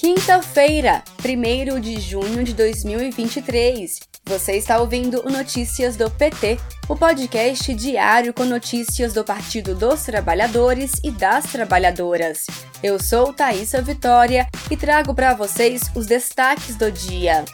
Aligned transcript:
Quinta-feira, 0.00 1.04
1 1.22 1.78
de 1.78 2.00
junho 2.00 2.42
de 2.42 2.54
2023. 2.54 4.00
Você 4.24 4.56
está 4.56 4.80
ouvindo 4.80 5.20
o 5.26 5.30
Notícias 5.30 5.94
do 5.94 6.10
PT, 6.10 6.56
o 6.88 6.96
podcast 6.96 7.74
diário 7.74 8.32
com 8.32 8.46
notícias 8.46 9.12
do 9.12 9.22
Partido 9.22 9.74
dos 9.74 10.02
Trabalhadores 10.04 10.92
e 11.04 11.10
das 11.10 11.52
Trabalhadoras. 11.52 12.46
Eu 12.82 12.98
sou 12.98 13.34
Thaisa 13.34 13.82
Vitória 13.82 14.48
e 14.70 14.76
trago 14.76 15.14
para 15.14 15.34
vocês 15.34 15.82
os 15.94 16.06
destaques 16.06 16.76
do 16.76 16.90
dia. 16.90 17.44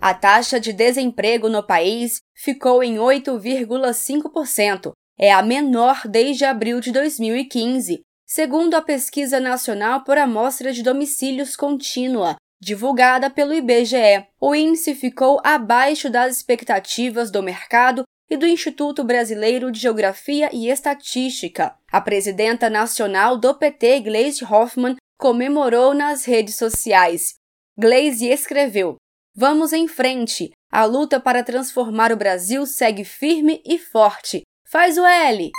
A 0.00 0.14
taxa 0.14 0.60
de 0.60 0.72
desemprego 0.72 1.48
no 1.48 1.66
país 1.66 2.20
ficou 2.36 2.84
em 2.84 2.98
8,5%. 2.98 4.92
É 5.18 5.32
a 5.32 5.42
menor 5.42 6.02
desde 6.06 6.44
abril 6.44 6.78
de 6.78 6.92
2015, 6.92 8.06
segundo 8.26 8.74
a 8.74 8.82
Pesquisa 8.82 9.38
Nacional 9.38 10.02
por 10.02 10.18
Amostra 10.18 10.72
de 10.72 10.82
Domicílios 10.82 11.54
Contínua, 11.54 12.36
divulgada 12.60 13.30
pelo 13.30 13.54
IBGE. 13.54 14.26
O 14.40 14.54
índice 14.54 14.94
ficou 14.94 15.40
abaixo 15.44 16.10
das 16.10 16.36
expectativas 16.36 17.30
do 17.30 17.42
mercado 17.42 18.02
e 18.28 18.36
do 18.36 18.46
Instituto 18.46 19.04
Brasileiro 19.04 19.70
de 19.70 19.78
Geografia 19.78 20.50
e 20.52 20.68
Estatística. 20.68 21.76
A 21.90 22.00
presidenta 22.00 22.68
nacional 22.68 23.38
do 23.38 23.54
PT, 23.54 24.00
Gleisi 24.00 24.44
Hoffmann, 24.44 24.96
comemorou 25.16 25.94
nas 25.94 26.24
redes 26.24 26.56
sociais. 26.56 27.34
Gleisi 27.78 28.26
escreveu: 28.26 28.96
Vamos 29.34 29.72
em 29.72 29.86
frente. 29.86 30.50
A 30.72 30.84
luta 30.84 31.20
para 31.20 31.44
transformar 31.44 32.10
o 32.10 32.16
Brasil 32.16 32.66
segue 32.66 33.04
firme 33.04 33.62
e 33.64 33.78
forte. 33.78 34.42
Faz 34.68 34.98
o 34.98 35.06
L! 35.06 35.52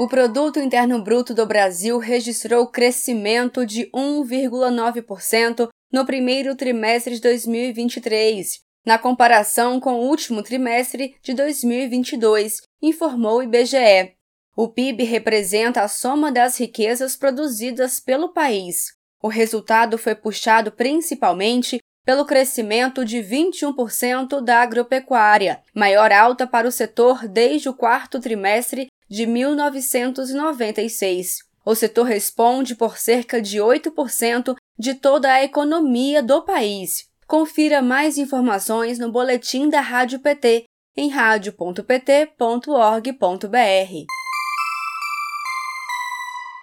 O 0.00 0.06
Produto 0.06 0.60
Interno 0.60 1.02
Bruto 1.02 1.34
do 1.34 1.44
Brasil 1.44 1.98
registrou 1.98 2.68
crescimento 2.68 3.66
de 3.66 3.90
1,9% 3.90 5.68
no 5.92 6.06
primeiro 6.06 6.54
trimestre 6.54 7.16
de 7.16 7.20
2023, 7.20 8.60
na 8.86 8.96
comparação 8.96 9.80
com 9.80 9.94
o 9.94 10.08
último 10.08 10.40
trimestre 10.40 11.16
de 11.20 11.34
2022, 11.34 12.58
informou 12.80 13.38
o 13.38 13.42
IBGE. 13.42 14.14
O 14.56 14.68
PIB 14.68 15.02
representa 15.02 15.80
a 15.82 15.88
soma 15.88 16.30
das 16.30 16.60
riquezas 16.60 17.16
produzidas 17.16 17.98
pelo 17.98 18.32
país. 18.32 18.92
O 19.20 19.26
resultado 19.26 19.98
foi 19.98 20.14
puxado 20.14 20.70
principalmente 20.70 21.80
pelo 22.04 22.24
crescimento 22.24 23.04
de 23.04 23.18
21% 23.18 24.40
da 24.40 24.62
agropecuária, 24.62 25.60
maior 25.74 26.12
alta 26.12 26.46
para 26.46 26.68
o 26.68 26.72
setor 26.72 27.26
desde 27.26 27.68
o 27.68 27.74
quarto 27.74 28.20
trimestre 28.20 28.86
de 29.08 29.26
1996. 29.26 31.38
O 31.64 31.74
setor 31.74 32.04
responde 32.04 32.74
por 32.74 32.98
cerca 32.98 33.40
de 33.40 33.58
8% 33.58 34.54
de 34.78 34.94
toda 34.94 35.32
a 35.32 35.42
economia 35.42 36.22
do 36.22 36.42
país. 36.42 37.08
Confira 37.26 37.82
mais 37.82 38.16
informações 38.16 38.98
no 38.98 39.12
boletim 39.12 39.68
da 39.68 39.80
Rádio 39.80 40.20
PT 40.20 40.64
em 40.96 41.10
radio.pt.org.br. 41.10 44.06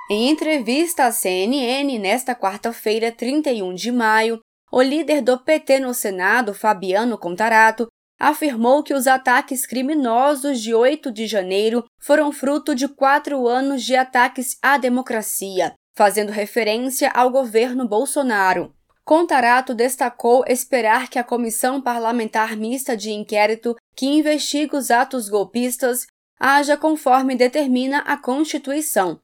Em 0.09 0.29
entrevista 0.29 1.05
à 1.05 1.11
CNN 1.11 1.97
nesta 1.97 2.35
quarta-feira, 2.35 3.11
31 3.11 3.73
de 3.73 3.91
maio, 3.91 4.39
o 4.71 4.81
líder 4.81 5.21
do 5.21 5.39
PT 5.39 5.79
no 5.79 5.93
Senado, 5.93 6.53
Fabiano 6.53 7.17
Contarato, 7.17 7.87
afirmou 8.19 8.83
que 8.83 8.93
os 8.93 9.07
ataques 9.07 9.65
criminosos 9.65 10.61
de 10.61 10.73
8 10.73 11.11
de 11.11 11.27
janeiro 11.27 11.83
foram 11.99 12.31
fruto 12.31 12.73
de 12.73 12.87
quatro 12.87 13.47
anos 13.47 13.83
de 13.83 13.95
ataques 13.95 14.57
à 14.61 14.77
democracia, 14.77 15.73
fazendo 15.95 16.31
referência 16.31 17.09
ao 17.11 17.29
governo 17.29 17.87
Bolsonaro. 17.87 18.73
Contarato 19.03 19.75
destacou 19.75 20.43
esperar 20.47 21.09
que 21.09 21.19
a 21.19 21.23
Comissão 21.23 21.79
Parlamentar 21.79 22.57
Mista 22.57 22.97
de 22.97 23.11
Inquérito, 23.11 23.75
que 23.95 24.07
investiga 24.07 24.75
os 24.75 24.89
atos 24.89 25.29
golpistas, 25.29 26.07
haja 26.39 26.75
conforme 26.75 27.35
determina 27.35 27.99
a 27.99 28.17
Constituição. 28.17 29.19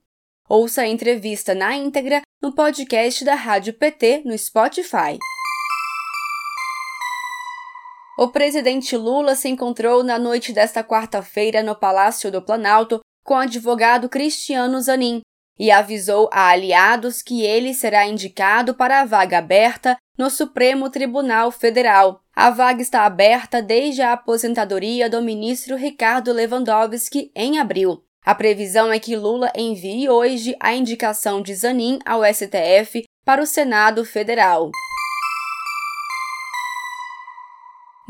Ouça 0.48 0.82
a 0.82 0.88
entrevista 0.88 1.56
na 1.56 1.76
íntegra 1.76 2.22
no 2.42 2.54
podcast 2.54 3.24
da 3.26 3.36
Rádio 3.36 3.74
PT 3.74 4.22
no 4.26 4.38
Spotify. 4.38 5.18
O 8.22 8.28
presidente 8.28 8.96
Lula 8.96 9.34
se 9.34 9.50
encontrou 9.50 10.04
na 10.04 10.20
noite 10.20 10.54
desta 10.54 10.84
quarta-feira 10.84 11.64
no 11.64 11.76
Palácio 11.76 12.32
do 12.32 12.40
Planalto 12.40 13.00
com 13.26 13.34
o 13.34 13.38
advogado 13.38 14.08
Cristiano 14.08 14.80
Zanin 14.80 15.22
e 15.58 15.72
avisou 15.72 16.30
a 16.32 16.50
aliados 16.50 17.24
que 17.24 17.42
ele 17.44 17.74
será 17.74 18.06
indicado 18.06 18.76
para 18.76 19.02
a 19.02 19.06
vaga 19.06 19.40
aberta 19.40 19.98
no 20.20 20.30
Supremo 20.30 20.88
Tribunal 20.88 21.50
Federal. 21.50 22.22
A 22.36 22.52
vaga 22.52 22.84
está 22.84 23.08
aberta 23.08 23.60
desde 23.60 24.04
a 24.04 24.14
aposentadoria 24.14 25.10
do 25.10 25.20
ministro 25.20 25.76
Ricardo 25.76 26.32
Lewandowski 26.32 27.32
em 27.36 27.58
abril. 27.58 28.04
A 28.24 28.36
previsão 28.36 28.92
é 28.92 29.00
que 29.00 29.16
Lula 29.16 29.52
envie 29.58 30.08
hoje 30.08 30.56
a 30.60 30.76
indicação 30.76 31.42
de 31.42 31.56
Zanin 31.56 31.98
ao 32.06 32.22
STF 32.24 33.04
para 33.26 33.42
o 33.42 33.48
Senado 33.48 34.06
Federal. 34.06 34.70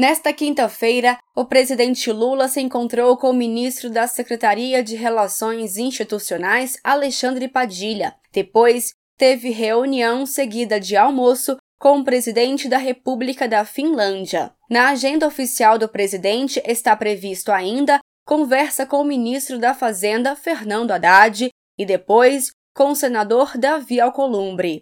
Nesta 0.02 0.34
quinta-feira, 0.34 1.20
o 1.36 1.46
presidente 1.46 2.12
Lula 2.12 2.48
se 2.48 2.60
encontrou 2.60 3.16
com 3.18 3.30
o 3.30 3.36
ministro 3.36 3.88
da 3.88 4.08
Secretaria 4.08 4.82
de 4.82 4.96
Relações 4.96 5.78
Institucionais, 5.78 6.76
Alexandre 6.84 7.48
Padilha. 7.48 8.16
Depois, 8.34 8.94
teve 9.16 9.52
reunião 9.52 10.26
seguida 10.26 10.80
de 10.80 10.98
almoço 10.98 11.56
com 11.80 12.00
o 12.00 12.04
presidente 12.04 12.68
da 12.68 12.80
República 12.80 13.48
da 13.48 13.64
Finlândia. 13.64 14.52
Na 14.68 14.90
agenda 14.90 15.28
oficial 15.28 15.78
do 15.78 15.88
presidente 15.88 16.60
está 16.66 16.96
previsto 16.96 17.52
ainda 17.52 18.00
conversa 18.26 18.88
com 18.88 19.02
o 19.02 19.06
ministro 19.06 19.60
da 19.60 19.76
Fazenda, 19.76 20.36
Fernando 20.36 20.90
Haddad, 20.90 21.50
e 21.78 21.86
depois 21.86 22.50
com 22.76 22.90
o 22.90 22.96
senador 22.96 23.56
Davi 23.56 24.02
Alcolumbre. 24.02 24.82